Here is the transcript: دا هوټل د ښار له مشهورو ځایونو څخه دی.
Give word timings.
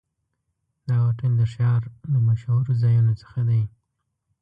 دا 0.87 0.95
هوټل 1.05 1.31
د 1.37 1.41
ښار 1.53 1.81
له 2.11 2.19
مشهورو 2.27 2.71
ځایونو 2.81 3.13
څخه 3.21 3.39
دی. 3.49 3.63